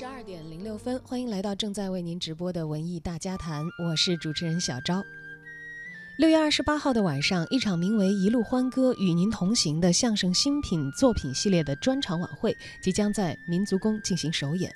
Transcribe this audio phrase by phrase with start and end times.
[0.00, 5.04] 十二点零六分，欢迎来到正在为您直播的文艺大家谈，我是主持人小昭。
[6.16, 14.74] 六月二十八号的晚上，一场名为《一路欢歌与您同行》的相声新品作品系列的专场晚会即将在民族宫进行首演。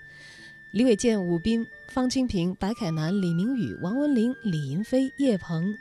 [0.72, 5.74] 李伟健、武斌、方清平、白凯南、李明宇、王文林、李银飞、叶鹏、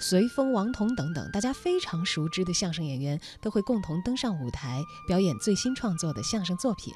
[0.00, 6.92] 随风、王彤等等，大家非常熟知的相声演员都会共同登上舞台，表演最新创作的相声作品。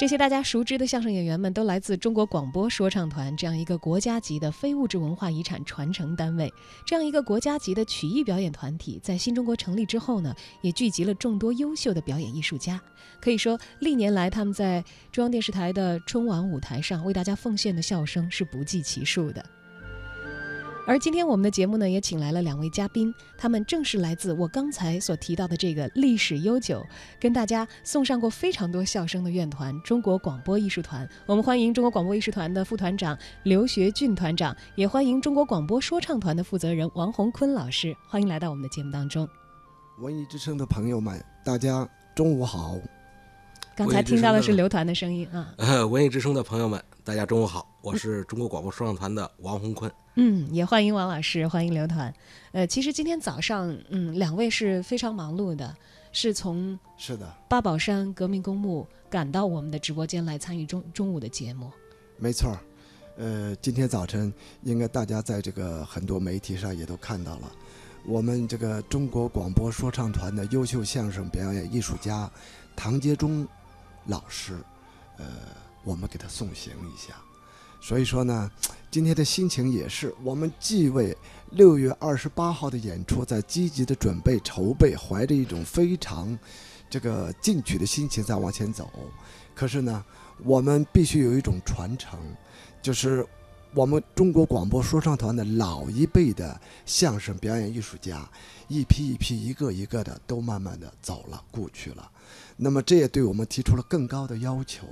[0.00, 6.50] 这些大家熟知的相声演员们都来自中国广播说唱团这样一个国家级的非物质文化遗产传承单位。
[6.86, 12.80] 这样一个国家级的曲艺表演团体，在新中国成立之后呢，也聚集了众多优秀的表演艺术家。
[13.20, 19.44] 可以说，历年来他们在中央电视台的春晚舞台上为大家奉献的笑声是不计其数的。
[20.90, 26.84] 而今天我们的节目呢，也请来了两位嘉宾，他们正是来自我刚才所提到的这个历史悠久、
[27.20, 31.08] 跟大家送上过非常多笑声的院团——中国广播艺术团。
[31.26, 37.96] 我们欢迎中国广播艺术团的副团长刘学俊团长，也欢迎中国广播说唱团的负责人王洪坤老师。
[38.08, 39.28] 欢迎来到我们的节目当中。
[40.00, 42.76] 文艺之声的朋友们，大家中午好。
[43.76, 45.54] 刚才听到的是刘团的声音啊。
[45.88, 49.90] 文艺之声的朋友们，大家中午好，我是中国广播说唱团的王洪坤。
[50.16, 52.12] 嗯，也欢迎王老师，欢迎刘团。
[52.52, 55.74] 呃，其实今天早上，嗯，两位是非常忙碌的，
[56.12, 61.70] 是从是的八宝山革命公墓赶到我们的直播间来参与中中午的节目。
[62.18, 62.54] 没错，
[63.16, 64.30] 呃，今天早晨
[64.62, 67.50] 应该大家在这个很多媒体上也都看到了，
[68.04, 72.30] 我们这个中国广播说唱团的优秀相声表演艺术家
[72.76, 73.48] 唐杰忠
[74.04, 74.58] 老师，
[75.16, 75.24] 呃，
[75.82, 77.14] 我们给他送行一下。
[77.80, 78.50] 所以说呢，
[78.90, 81.16] 今天的心情也是我们既为
[81.50, 86.38] 六月二十八号的演出在积极的准备筹备，怀着一种非常
[86.88, 88.90] 这个进取的心情在往前走。
[89.54, 90.04] 可是呢，
[90.44, 92.18] 我们必须有一种传承，
[92.82, 93.26] 就是
[93.72, 98.28] 我们中国广播说唱团的老一辈的相声表演艺术家，
[98.66, 102.10] 一批一批、一个一个的都慢慢的走了、故去了。
[102.56, 104.88] 那么这也对我们提出了更高的要求。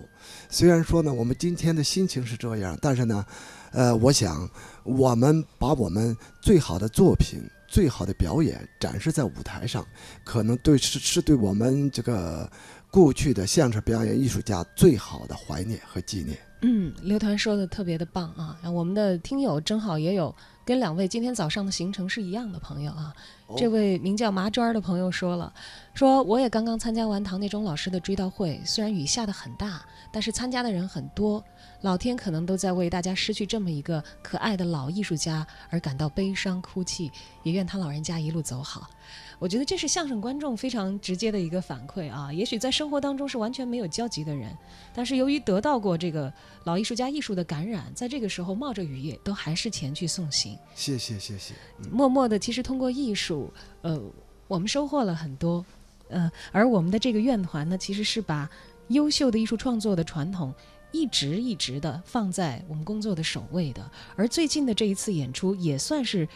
[0.49, 3.27] 虽然说呢，我们今天的心情是这样，但是呢，
[3.72, 4.49] 呃，我想
[4.84, 9.84] 我们把我们最好的作品、最好的表演展示在舞台上，
[10.25, 12.49] 可能对是是对我们这个
[12.93, 16.39] 过去的相声表演艺术家最好的怀念和纪念。
[16.60, 18.58] 嗯，刘团说的特别的棒啊！
[18.70, 23.14] 我们的听友正好也有跟两位今天早上的行程是一样的朋友啊。
[23.56, 25.53] 这位名叫麻砖的朋友说了，
[25.94, 31.42] 说我也刚刚参加完唐内忠老师的追悼会，虽然雨下的很大，但是参加的人很多，
[31.81, 37.10] 老天可能都在为大家失去这么一个可爱的老艺术家而感到悲伤哭泣，
[37.42, 38.91] 也愿他老人家一路走好。
[39.38, 42.32] 我觉得这是相声观众非常直接的一个反馈啊！
[42.32, 44.53] 也许在生活当中是完全没有交集的人，
[44.92, 46.30] 但是由于得到过这个
[46.65, 50.59] 老艺术家艺术的感染，在这个时候冒着雨也都还是前去送行。
[50.75, 51.54] 谢谢谢谢。
[51.88, 53.38] 默默的，其实通过艺术，
[53.82, 54.00] 呃，
[54.47, 55.65] 我们收获了很多。
[56.09, 58.49] 呃，而我们的这个院团呢，其实是把
[58.88, 60.54] 优秀的艺术创作的传统
[60.93, 63.91] 一直一直的放在我们工作的首位的。
[64.16, 66.27] 而最近的这一次演出，也算是。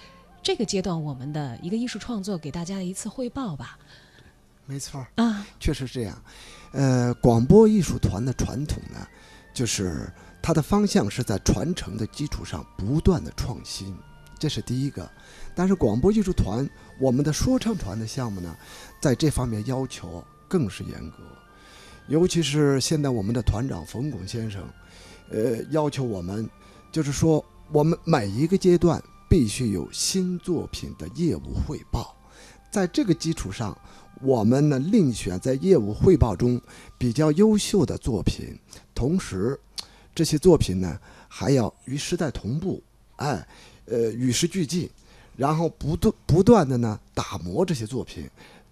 [0.45, 3.79] 这个阶段，我们的一个艺术创作给大家一次汇报吧。
[4.67, 6.21] 没错啊，确实这样。
[6.73, 9.07] 呃，广播艺术团的传统呢，
[9.55, 10.13] 就是
[10.43, 13.97] 它的方向是在传承的基础上不断的创新，
[14.43, 15.09] 这是第一个。
[15.55, 18.57] 但是广播艺术团，我们的说唱团的项目呢，
[19.01, 21.19] 在这方面要求更是严格，
[22.09, 24.61] 尤其是现在我们的团长冯巩先生，
[25.31, 26.51] 呃，要求我们，
[26.91, 29.01] 就是说我们每一个阶段。
[29.33, 32.15] 必须有新作品的业务汇报，
[32.71, 33.75] 在这个基础上，
[34.21, 36.61] 我们呢另选在业务汇报中
[36.99, 38.55] 比较优秀的作品，
[38.95, 39.59] 同时，
[40.15, 42.83] 这些作品呢还要与时代同步，
[43.17, 43.49] 哎，
[43.87, 44.89] 呃，与时俱进，
[45.37, 48.29] 然后不断不断的呢打磨这些作品，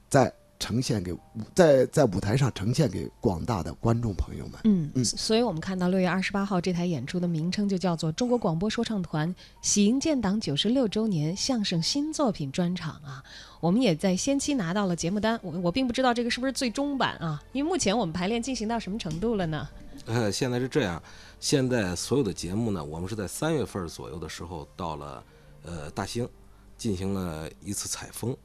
[0.08, 0.32] 在。
[0.62, 1.16] 呈现给
[1.54, 4.60] 在在舞台上呈现给广大的观众朋友们。
[4.64, 13.24] 嗯嗯，所以我们看到六月二十八号这台演出的名称就叫做中国广播说唱团喜迎建党九十六周年相声新作品专场啊。
[13.58, 19.66] 我们也在先期拿到了节目单，我我并不知道这个是不是最终版啊，因为目前我们排练进行到什么程度了呢？
[20.04, 21.02] 呃，现在是这样，
[21.40, 25.24] 现在所有的节目呢，我们是在三月份左右的时候到了
[25.62, 26.28] 呃大兴，
[26.76, 28.36] 进行了一次采风。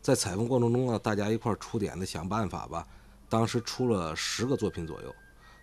[0.00, 2.86] 在采风过程中呢，大家一块出点子想办法吧。
[3.28, 5.12] 当时出了十个作品左右，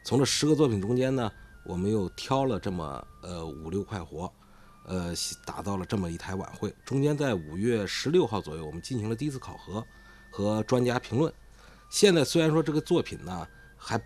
[0.03, 1.31] 从这十个作品中间呢，
[1.63, 4.29] 我们又挑了这么呃五六块活，
[4.85, 5.13] 呃
[5.45, 6.75] 打造了这么一台晚会。
[6.83, 9.81] 中间在五月十六号左右，我们进行了第一次考核
[10.29, 11.33] 和专家评论。
[11.89, 13.47] 现在虽然说这个作品呢
[13.77, 13.97] 还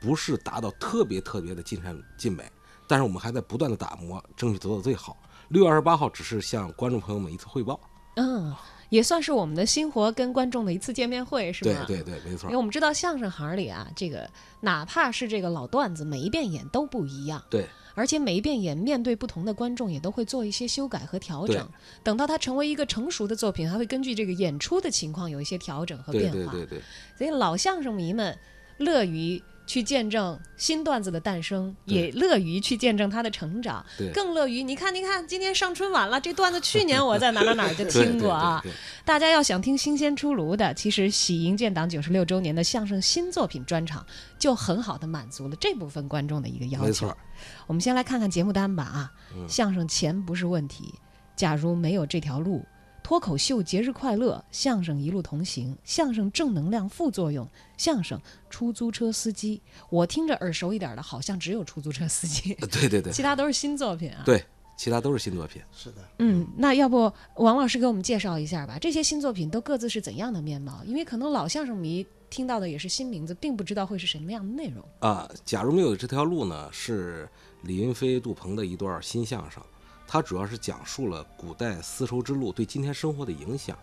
[0.00, 2.44] 不是达到特别特别的尽善尽美，
[2.86, 5.16] 但是我们还在不断的打磨，争取做到最好。
[5.48, 7.80] 六月二十八号只是向观众朋友们一次汇报。
[8.16, 8.54] 嗯，
[8.90, 11.84] 也算是我们的新活跟观众的一次见面会，是吧？
[11.86, 12.56] 对对对，没错因为。
[12.56, 14.28] 我们知道相声行里啊，这个
[14.60, 21.68] 哪怕是这个老段子，每一遍演都不一样，对而且每一遍演面对不同的观众，也都会做一些修改和调整。
[22.02, 26.52] 等到它成为一个成熟的作品，还会根据这个演出的情况有一些调整和变化。
[26.52, 26.82] 对对对，
[27.16, 28.36] 所以老相声迷们
[28.78, 33.84] 乐于去见证新段子的诞生，也乐于去见证它的成长，
[34.14, 38.64] 更乐于你看，你看，今天上春晚了，这段子去年我在哪哪哪儿就听过啊。
[39.04, 44.04] 大家要想听新鲜出炉的，其实喜迎建党九十六周年的相声新作品专场，
[44.38, 46.86] 就很好的满足了这部分观众的一个要求。
[46.86, 47.18] 没错。
[47.66, 50.94] 我们先来看看节目单吧啊，嗯相声钱不是问题，
[51.36, 52.64] 假如没有这条路。
[53.08, 58.20] 脱口秀节日快乐，相声一路同行，相声正能量副作用，相声
[58.50, 64.24] 出租车司机，我听着耳熟一点的，好像只有出租车司机，对对对其他都是新作品啊。
[64.26, 64.44] 对，
[64.76, 65.62] 其他都是新作品。
[65.72, 68.78] 是的，嗯，那要不王老师给我们介绍一下吧？
[68.78, 70.84] 这些新作品都各自是怎样的面貌？
[70.84, 74.84] 因为可能老相声迷听到的也是新名字，并不知道会是什么样的内容。
[74.98, 77.26] 啊，假如没有这条路呢，是
[77.62, 79.62] 李云飞、杜鹏的一段新相声，
[80.10, 83.78] 它主要是讲述了古代丝绸之路对今天生活的影响，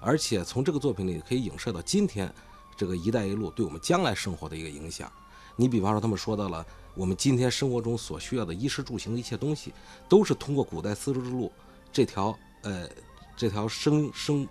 [0.00, 2.30] 而且从这个作品里可以影射到今天
[2.76, 5.10] 这个“一带一路”对我们将来生活的一个影响。
[5.54, 6.66] 你比方说，他们说到了
[6.96, 9.72] 我们今天生活中所需要的衣食住行的一切东西，
[10.08, 11.52] 都是通过古代丝绸之路
[11.92, 12.88] 这条呃
[13.36, 14.46] 这条生生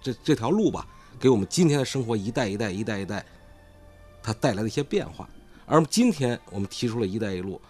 [0.00, 0.86] 这这条路吧，
[1.18, 3.26] 给我们今天的生活一代一代一代一代，
[4.22, 5.28] 它带来的一些变化。
[5.66, 7.60] 而今天我们提出了一带一路，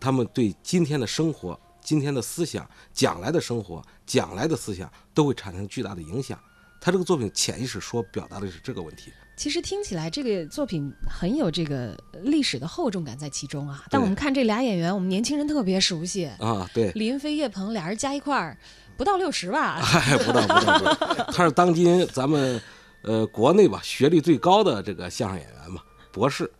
[0.00, 1.58] 他们对今天的生活、
[1.88, 6.38] 今天的思想、将来的生活、将来的思想都会产生巨大的影响。
[6.78, 9.10] 他这个作品潜意识说表达的是这个问题。
[9.38, 13.82] 其实听起来这个作品很有这个历史的厚重感在其中啊。
[13.88, 18.58] 但我们看这俩演员，我们年轻人特别熟悉，啊，对，李云飞、叶鹏俩人加一块儿
[18.98, 19.80] 不到六十吧？
[19.80, 22.60] 哎，不到不到不到，他是当今咱们
[23.00, 25.80] 呃国内吧学历最高的这个相声演员嘛，
[26.12, 26.52] 博士。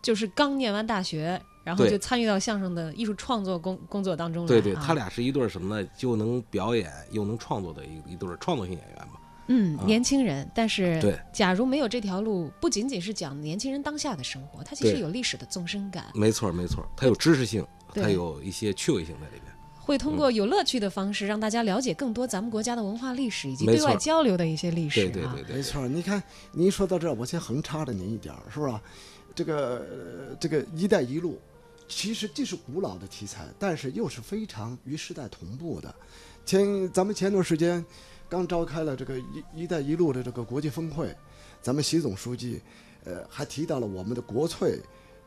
[0.00, 4.48] 就是刚念完大学，然后就参与到相声的艺术创作工工作当中来、啊。
[4.48, 5.88] 对对，他俩是一对儿什么呢？
[5.96, 9.14] 就能表演又能创作的一一对儿创作性演员嘛。
[9.48, 19.52] 嗯，啊年轻人，但是对假如没有这条路，不仅仅是讲年轻人当下的生活，它其实有历史的纵深感，没错没错，它有知识性，它有一些趣味性在里边。
[19.80, 25.10] 会通过有乐趣的方式让大家了解更多咱们国家的文化历史以及对外交流的一些历史啊。
[25.12, 25.86] 对对对对，没错。
[25.86, 26.20] 你看，
[26.52, 28.80] 您说到这儿，我先横插着您一点儿，是吧？
[29.32, 31.38] 这个呃这个“一带一路”，
[31.88, 35.94] 其实既是古老的题材，但是又是非常与时代同步的。
[36.44, 37.84] 前咱们前段时间
[38.28, 39.18] 刚召开了这个
[39.54, 41.14] “一一带一路”的这个国际峰会，
[41.62, 42.60] 咱们习总书记
[43.04, 44.80] 呃还提到了我们的国粹，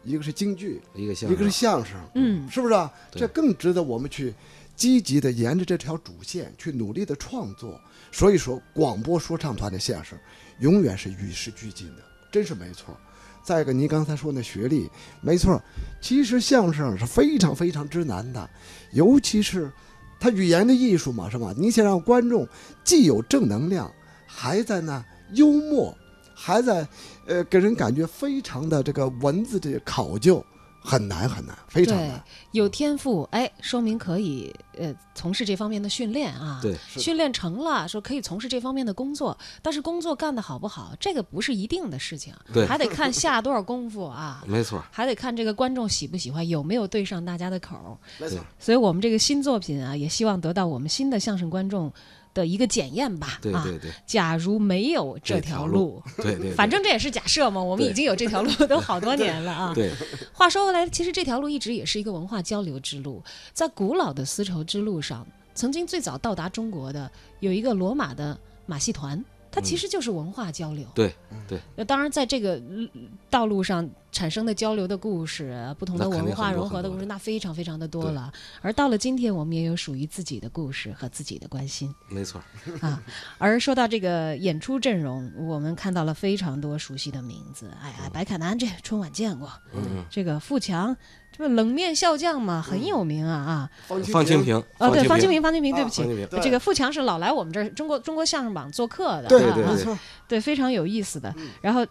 [0.03, 2.91] 一个是京剧，一个相一个是，相声，嗯，是不是啊？
[3.11, 4.33] 这更值得我们去
[4.75, 7.79] 积极的沿着这条主线去努力的创作。
[8.11, 10.17] 所以说，广播说唱团的相声
[10.59, 12.97] 永远是与时俱进的，真是没错。
[13.43, 14.89] 再一个，您刚才说那学历，
[15.21, 15.61] 没错，
[16.01, 18.49] 其实相声是非常非常之难的，
[18.91, 19.71] 尤其是
[20.19, 21.53] 它语言的艺术嘛，是吧？
[21.57, 22.47] 你想让观众
[22.83, 23.91] 既有正能量，
[24.27, 25.03] 还在那
[25.33, 25.95] 幽默，
[26.33, 26.87] 还在
[27.25, 30.45] 呃给人感觉非常的这个文字的考究，
[30.89, 32.19] 很难很难，非常难。，
[32.51, 36.59] 有天赋，哎，说明可以呃从事这方面的训练啊。
[36.63, 47.93] 对，训练成了，说可以从事这方面的工作，但是工作干得好不好，这个不是一定的事情，对还得看下多少功夫啊， 没错，还得看这个观众喜不喜欢，有没有对上大家的口儿。
[48.17, 51.93] 没错，所以我们这个新作品啊，也希望得到我们新的相声观众
[52.39, 53.27] 的一个检验吧。
[53.27, 59.73] 啊，对对对假如没有这条路，对对，反正这也是假设嘛，我们已经有这条路 都好多年了啊。
[59.75, 59.91] 对
[60.31, 63.21] 话说回来，其实这条路一直也是一个文化交流之路，
[63.53, 69.21] 在古老的丝绸之路上，曾经最早到达中国的有一个罗马的马戏团。
[69.51, 71.13] 它其实就是文化交流，对
[71.47, 72.87] 对，那当然，在这个嗯
[73.29, 78.31] 道路上产生的交流的故事，不同的文化融合的故事，那非常非常的多了。
[78.61, 82.41] 而到了今天，我们也有属于自己的故事和自己的关心没错，
[82.81, 83.01] 啊。
[83.37, 87.71] 而说到这个演出阵容，我们看到了非常多熟悉的名字。
[87.81, 90.95] 哎白凯南这春晚见过，嗯这个富强，
[91.39, 93.71] 这冷面笑匠嘛，很有名啊啊。
[93.87, 101.33] 嗯，方清平，啊，对，方清平，方清平，对啊不起这个富强是老来我们这儿中国中国相声榜做客的，对对对没错，对，非常有意思的。
[101.37, 101.87] 嗯然后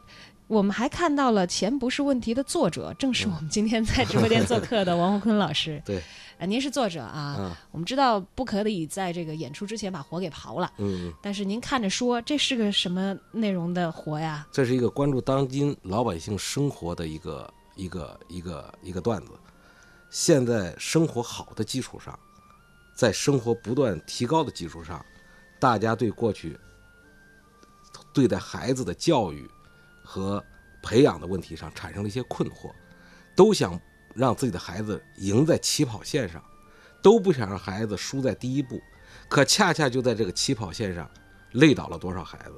[0.48, 5.80] 我们还看到了《钱不是问题》的作者，正是我们今天在直播间做客的王洪坤老师。
[5.84, 5.98] 对，
[6.38, 7.36] 啊，您是作者啊。
[7.38, 14.46] 嗯我们知道不可以在这个演出之前把活给刨了，嗯，但是您看着说这是个什么内容的活呀？
[14.50, 19.32] 这是一个关注当今老百姓生活的一个一个一个一个段子。
[20.10, 22.18] 现在生活好的基础上，
[22.94, 25.04] 在生活不断提高的基础上，
[25.60, 26.58] 大家对过去
[28.12, 29.48] 对待孩子的教育
[30.02, 30.44] 和
[30.82, 32.72] 培养的问题上产生了一些困惑，
[33.36, 33.78] 都想
[34.14, 36.42] 让自己的孩子赢在起跑线上，
[37.02, 38.80] 都不想让孩子输在第一步，
[39.28, 41.08] 可恰恰就在这个起跑线上
[41.52, 42.54] 累倒了多少孩子。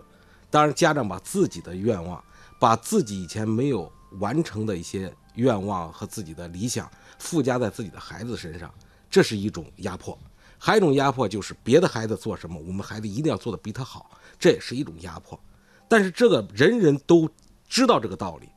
[0.50, 2.22] 当然，家长把自己的愿望，
[2.58, 8.72] 把自己以前没有完成的一些愿望和自己的理想附加在自己的孩子身上，
[9.08, 10.16] 这是一种压迫；
[10.58, 15.38] 还有一种压迫就是别的孩子做什么，我们孩子一定要做得比他好，这也是一种压迫。
[15.88, 17.28] 但是这个人人都
[17.68, 18.48] 知道这个道理，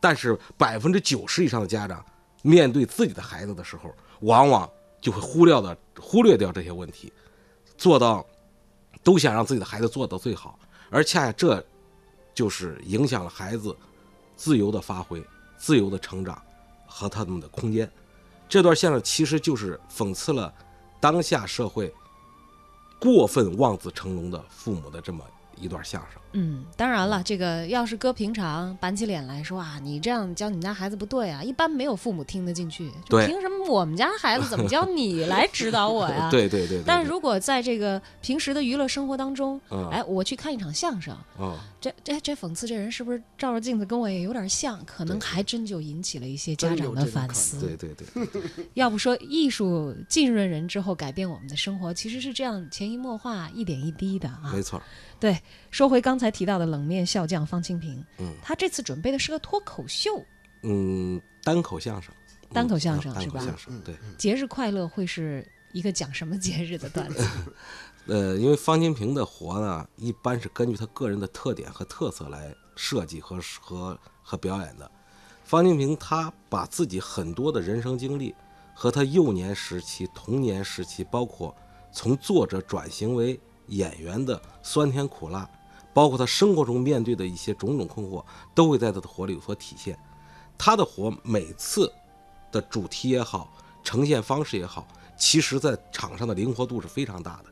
[0.00, 2.04] 但是百分之九十以上的家长
[2.42, 4.68] 面对自己的孩子的时候，往往
[5.00, 7.12] 就会忽略的忽略掉这些问题，
[7.76, 8.24] 做到
[9.02, 10.58] 都想让自己的孩子做到最好，
[10.90, 11.64] 而恰恰这
[12.34, 13.76] 就是影响了孩子
[14.36, 15.24] 自由的发挥、
[15.56, 16.40] 自由的成长
[16.86, 17.90] 和他们的空间。
[18.48, 20.52] 这段相声其实就是讽刺了
[21.00, 21.92] 当下社会
[23.00, 25.24] 过分望子成龙的父母的这么
[25.56, 26.20] 一段相声。
[26.38, 32.90] 嗯，当然了，这个要是搁平常板起脸来说啊，你这样教你们家孩子不对啊，一般没有父母听得进去。
[33.06, 36.28] 就对凭什么我们家孩子怎么教你来指导我呀？
[36.30, 36.78] 对对对对。
[36.78, 44.78] 对但如果在这个平时的娱乐生活当中，嗯哎，我去看一场相声，哦，这这这讽刺这人是不是照着镜子跟我也有点像？
[44.84, 47.60] 可能还真就引起了一些家长的反思。
[47.60, 48.06] 对对对，
[48.74, 54.52] 要不说艺术浸润人之后改变我们的生活，其实是这样潜移默化、一点一滴的啊。
[54.52, 54.82] 没错。
[55.18, 55.40] 对，
[55.76, 60.24] 说回刚才提到的冷面笑匠方清平，嗯他这次准备的是个脱口秀，
[60.62, 62.14] 嗯，单口相声，
[62.50, 63.94] 单口相声是吧口相声，对。
[64.16, 67.28] 节日快乐会是一个讲什么节日的段子？
[68.08, 74.90] 呃，因为方清平的活呢，一般是根据他个人的特点和特色来设计和和和表演的。
[75.44, 78.34] 方清平他把自己很多的人生经历
[78.72, 81.54] 和他幼年时期、童年时期，包括
[81.92, 85.46] 从作者转型为演员的酸甜苦辣，
[85.96, 88.22] 包括他生活中面对的一些种种困惑，
[88.54, 89.98] 都会在他的活里有所体现。
[90.58, 91.90] 他的活每次
[92.52, 93.50] 的主题也好，
[93.82, 94.86] 呈现方式也好，
[95.16, 97.44] 其实在场上的灵活度是非常大的。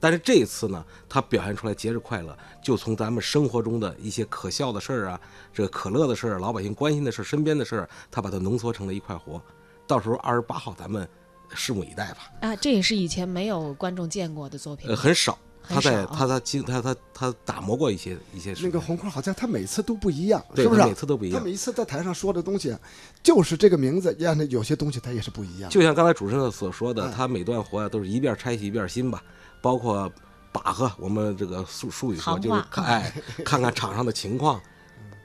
[0.00, 5.20] 但是这一次呢，他表现出来节日快乐，就从咱们生活中的一些可笑的事儿啊，
[5.52, 9.40] 这个可乐的事儿、老百姓关心的事儿、身边的事儿，他把它浓缩成了一块活。
[9.86, 11.08] 到时候二十八号咱们
[11.50, 12.32] 拭目以待吧。
[12.40, 14.96] 啊，这也是以前没有观众见过的作品呃，。
[14.96, 20.86] 很少，很他在他他经他他他打磨过一些一些事那个红坤好像他每次都不一样，是不是啊？
[20.86, 22.76] 每次都不一样他每一次在台上说的东西，
[23.22, 25.70] 就是这个名字，让他有些东西他也是不一样。
[25.70, 29.22] 就像刚才主持人所说的，哎他每段活呀、都是一遍拆洗一遍新吧，
[29.62, 30.10] 包括
[30.52, 33.12] 把和我们这个术术语说就是看哎
[33.44, 34.60] 看看场上的情况，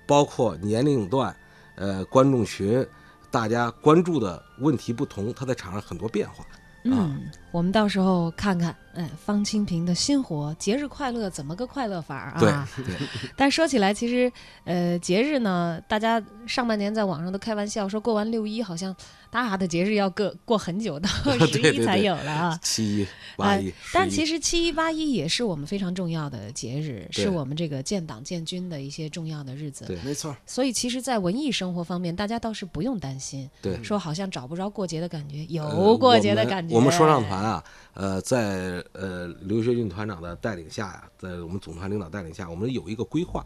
[0.08, 1.36] 包括年龄段，
[1.76, 2.86] 呃观众群，
[3.30, 6.46] 大家关注的问题不同，他在场上很多变化。
[6.86, 12.68] 嗯，我们到时候看看，哎，方清平的新活，节日快乐怎么个快乐法儿对啊？
[12.78, 12.96] 对，
[13.36, 14.32] 但说起来，其实，
[14.66, 18.96] 呃，节日呢，大家上半年在网上都开玩笑说，过完六一好像
[19.32, 21.10] 大的节日要过过很久，到
[21.48, 22.60] 十一才有了啊。
[22.62, 29.86] 七一八一，但其实七一八一也是我们非常重要的节日，是我们这个建党建军的一些重要的日子。
[29.86, 33.82] 对没错，所以其实，在文艺生活方面，大家倒是不用担心，对。
[33.84, 36.76] 说好像找不着过节的感觉，呃有过节的感觉。
[36.76, 43.46] 我们说唱啊，呃，在呃刘学军团长的带领下呀，在我们总团领导带领下，我们有一个规划。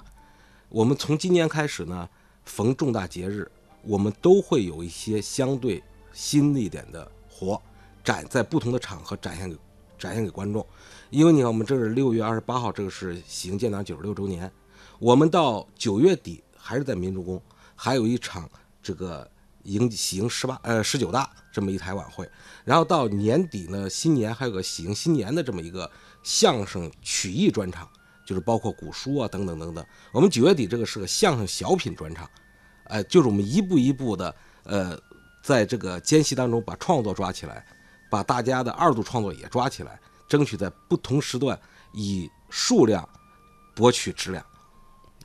[0.70, 2.10] 我们从今年开始呢，
[2.46, 3.50] 逢重大节日，
[3.84, 7.62] 我们都会有一些相对新一点的活
[8.04, 9.58] 展在不同的场合展现给
[9.98, 10.66] 展现给观众。
[11.10, 14.52] 因为你看，我们这是六月二十八号，这个是喜迎建党九十六周年，
[14.98, 17.40] 我们到九月底还是在民族宫，
[17.76, 18.50] 还有一场
[18.82, 19.30] 这个
[19.64, 22.30] 迎喜迎十八呃十九大这么一台晚会，
[22.66, 25.90] 然后到年底呢，新年还有个喜迎新年的这么一个
[26.22, 27.88] 相声曲艺专场，
[28.26, 29.86] 就是包括古书啊等等等等。
[30.12, 32.30] 我们九月底这个是个相声小品专场，
[32.86, 35.00] 呃，就是我们一步一步的呃，
[35.44, 37.66] 在这个间隙当中把创作抓起来，
[38.10, 41.60] 把大家的二度创作也抓起来，争取在不同时段
[41.94, 43.08] 以数量
[43.76, 44.46] 博取质量。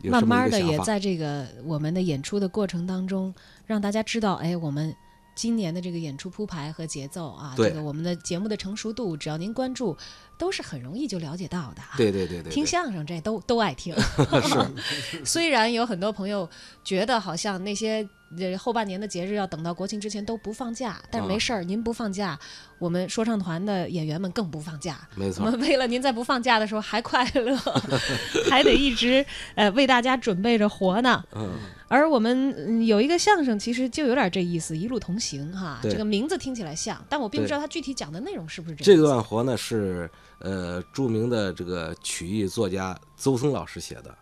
[0.02, 3.34] 慢慢的也在这个我们的演出的过程当中，
[3.66, 4.94] 让大家知道，哎，我们
[5.34, 9.96] 今年的这个演出铺排和节奏啊，这个我们的节目的成熟度，只要您关注
[10.38, 11.90] 都是很容易就了解到的啊。
[11.96, 13.94] 对对对对，听相声这都都爱听。
[14.00, 16.48] 是 虽然有很多朋友
[16.84, 22.38] 觉得好像那些呃后半年的节日要等到国庆之前都不放假，但是没啊事儿，您不放假，
[22.78, 25.00] 我们说唱团的演员们更不放假。
[25.16, 27.56] 我没错，们为了您在不放假的时候还快乐，
[28.48, 31.24] 还得一直呃为大家准备着活呢。
[31.34, 31.54] 嗯，
[31.88, 35.80] 而我们嗯有一个相声，其实就有点这意思，一路同行哈。
[35.82, 39.08] 这个名字听起来像，但我并不知道它具体讲的内容是不是这这样这。
[39.08, 44.16] 段活呢是呃著名的这个曲艺作家邹松老师写的，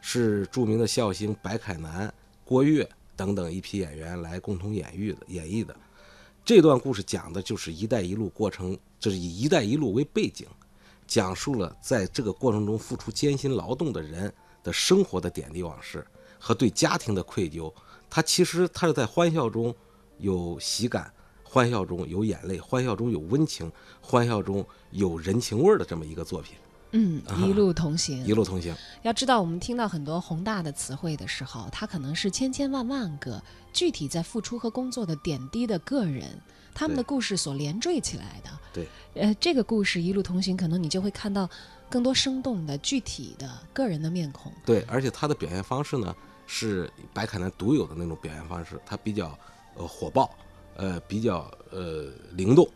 [0.00, 2.12] 是著名的笑星白凯南、
[2.44, 5.74] 郭跃等等一批演员来共同演绎的演绎的。
[6.44, 10.46] 这段故事讲的就是“一带一路”过程，就是以“一带一路”为背景，
[11.06, 16.04] 讲述了在这个过程中付出艰辛劳动的人的生活的点滴往事
[16.38, 17.72] 和对家庭的愧疚。
[18.10, 19.74] 他其实他是在欢笑中
[20.18, 21.12] 有喜感，
[21.52, 26.56] 欢笑中有眼泪，欢笑中有温情，欢笑中有人情味儿的这么一个作品，
[26.92, 28.74] 嗯，一路同行，一路同行。
[29.02, 33.38] 要知道，我们听到很多宏大的词汇的时候，它可能是千千万万个
[33.70, 36.40] 具体在付出和工作的点滴的个人，
[36.72, 38.50] 他们的故事所连缀起来的。
[38.72, 41.46] 对，呃，这个故事一路同行，可能你就会看到
[41.90, 44.50] 更多生动的、具体的个人的面孔。
[44.64, 46.16] 对，而且他的表现方式呢，
[46.46, 49.38] 是白凯南独有的那种表现方式，他比较
[49.76, 50.30] 呃火爆，
[50.76, 52.68] 呃比较呃灵动，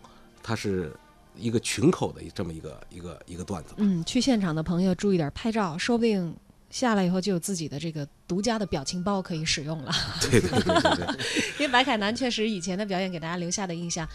[0.42, 0.92] 它是
[1.36, 3.74] 一个群口的这么一个一个一个段子。
[3.76, 6.34] 嗯，去现场的朋友注意点拍照，说不定
[6.70, 9.92] 下来以后就有自己的这个独家的表情包可以使用了。
[10.20, 11.06] 对对对对对，
[11.58, 14.06] 因为白凯南确实以前的表演给大家留下的印象，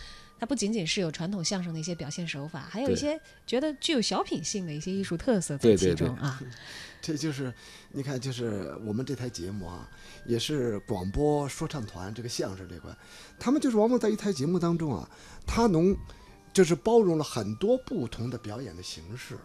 [0.41, 6.41] 他不仅仅是有传统相声的一些表现手法，还有一些觉得具有小品性的一些艺术特色在其对对对中啊。
[6.99, 7.53] 这就是
[7.91, 9.87] 你看，就是我们这台节目啊，
[10.25, 12.89] 也是广播说唱团这个相声这块，
[13.37, 15.07] 他们就是往往在一台节目当中啊，
[15.45, 15.95] 他能
[16.51, 19.37] 就是包容了很多不同的表演的形式。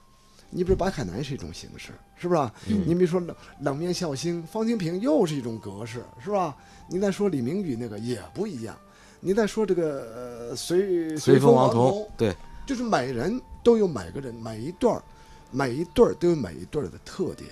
[0.48, 2.50] 你比如白凯南是一种形式，是不是啊？
[2.66, 6.56] 你比如说冷冷面笑星方清平又是一种格式，是吧？
[6.88, 8.78] 你再说李明宇那个也不一样，
[9.20, 12.34] 你再说这个呃随随风王王童，对
[12.66, 15.02] 就是每人都有每个人每一段儿，
[15.50, 17.50] 每一对儿都有每一对儿的特点。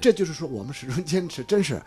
[0.00, 1.80] 这就是说，我们始终坚持，真是，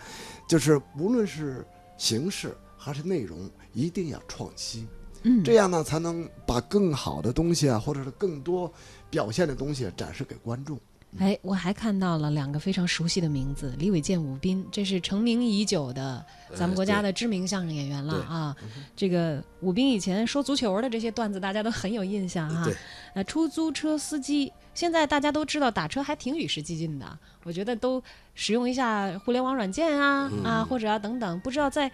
[0.47, 1.65] 就是无论是
[1.97, 4.87] 形式还是内容，一定要创新，
[5.23, 8.71] 嗯，这样呢才能把更好的东西啊，或者是更多
[9.09, 10.79] 表现的东西展示给观众。
[11.19, 16.23] 哎，我还看到了两个非常熟悉的名字，李伟健、武斌，这是成名已久的
[16.55, 18.55] 咱们国家的知名相声演员了对啊。
[18.95, 22.63] 这个武斌以前说足球的这些段子，大家都很有印象啊。
[22.63, 22.75] 对，
[23.15, 28.01] 呃，出租车司机，现在大家都知道打车还挺与时俱进的，我觉得都
[28.35, 31.39] 使用一下互联网软件啊、啊，或者啊等等。
[31.39, 31.91] 不知道在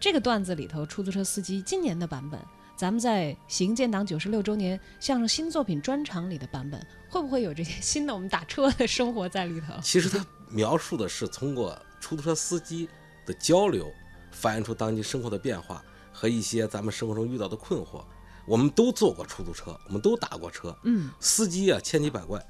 [0.00, 2.40] 这个段子里头，出租车司机今年的版本。
[2.84, 9.72] 咱们在行建党九十六周年相声新作品专场里的版本，会不会有这些新的我们打车的生活在里头？
[9.82, 12.86] 其实他描述的是通过出租车司机
[13.24, 13.90] 的交流，
[14.30, 18.04] 反映出当今生活的变化和一些咱们生活中遇到的困惑。
[18.46, 22.46] 我们都坐过出租车，我们都打过车，嗯，司机啊千奇百怪，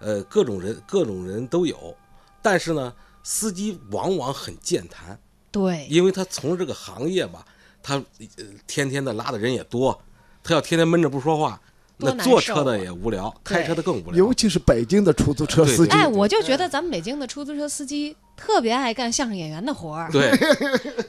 [0.00, 1.96] 呃，各种人各种人都有。
[2.42, 5.16] 但是呢，司机往往很健谈，
[5.52, 7.46] 对，因为他从事这个行业吧，
[7.86, 9.96] 他呃天天的拉的人也多，
[10.42, 11.60] 他要天天闷着不说话，
[11.98, 14.16] 那坐车的也无聊，开车的更无聊。
[14.16, 20.10] 尤其是北京的出租车司机，哎，我就觉得咱们北京的出租车司机特别爱干相声演员的活儿。
[20.10, 20.32] 对，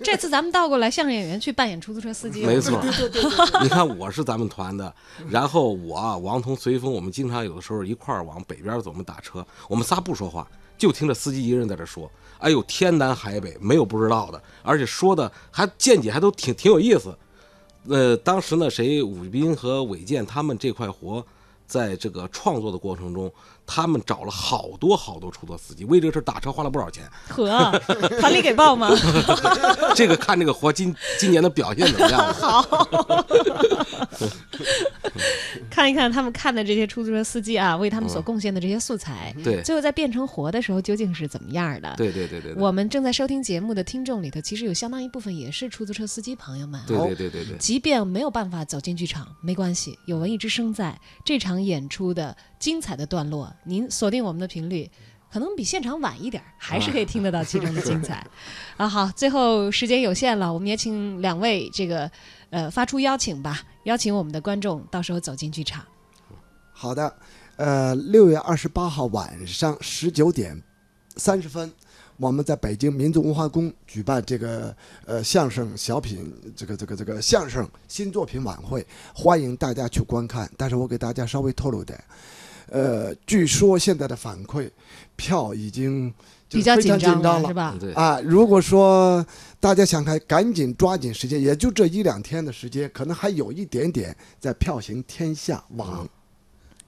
[0.04, 2.46] 这次咱们倒过来，相声演员去扮演出租车司机。
[2.46, 2.80] 没错
[3.64, 4.94] 你看我是咱们团的，
[5.32, 17.18] 然后我王彤、随风，我们经常有的时候一块儿往北边走，我们打车，我们仨不说话，就听着司机一个人在这说，哎呦天南海北没有不知道的，而且说的还见解还都挺挺有意思。
[17.88, 21.26] 呃，当时呢，谁武斌和韦健他们这块活，
[21.66, 23.32] 在这个创作的过程中，
[23.68, 27.04] 他们找了好多好多出租车司机，为这个事打车花了不少钱。
[27.28, 27.78] 呵，
[28.20, 28.90] 团里给报吗？
[29.94, 32.34] 这个看这个活今今年的表现怎么样？
[32.34, 32.66] 好
[35.70, 41.94] 看一看他们看的这些出租车司机啊，为他们所贡献的这些素材，对最后在变成活的时候究竟是怎么样的？
[41.98, 46.86] 对对对对对，我们正在收听节目的听众里头，其实有相当一部分也是出租车司机朋友们啊。
[46.88, 47.58] 对对对对对。
[47.58, 50.98] 即便没有办法走进剧场，没关系，有文艺之声在。
[51.26, 54.90] 这场演出的精彩的段落，您锁定我们的频率，
[55.32, 58.26] 可能比现场晚一点儿，还是可以听得到其中的精彩。
[58.78, 62.10] 啊，好，最后时间有限了，我们也请两位这个
[62.50, 65.84] 呃发出邀请吧，邀请我们的观众到时候走进剧场。
[66.72, 67.16] 好的，
[67.56, 70.62] 呃，六月二十八号晚上十九点
[71.16, 71.72] 三十分，
[72.18, 74.76] 我们在北京民族文化宫举办这个
[75.06, 80.50] 呃相声小品这个这个这个相声新作品晚会，欢迎大家去观看。
[80.58, 82.04] 但是我给大家稍微透露点，
[82.70, 84.70] 呃，据说现在的反馈，
[85.16, 86.12] 票已经
[86.50, 87.78] 比较非常紧紧张了了是吧？
[87.94, 88.20] 啊。
[88.22, 89.24] 如果说
[89.60, 96.08] 大家想看，赶紧抓紧时间，也就这一两天的时间，可能还有一点点，在票行天下网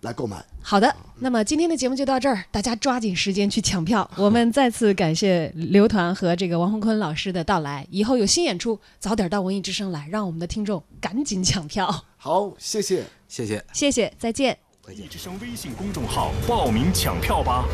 [0.02, 0.44] 来购买。
[0.62, 4.10] 好的，那么今天的节目就到这儿，大家抓紧时间去抢票。
[4.16, 12.06] 我们再次感谢刘团和这个王洪坤老师的到来，以后有新演出早点到文艺之声来，让我们的听众赶紧抢票。
[12.18, 13.04] 好，谢谢。
[13.28, 14.58] 谢谢，谢谢，再见。
[14.82, 15.08] 再见文艺。
[15.08, 17.66] 之声微信公众号报名抢票吧。